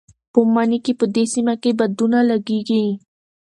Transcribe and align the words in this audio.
په 0.33 0.39
مني 0.53 0.79
کې 0.85 0.93
په 0.99 1.05
دې 1.15 1.23
سیمه 1.33 1.55
کې 1.61 1.77
بادونه 1.79 2.19
لګېږي. 2.29 2.83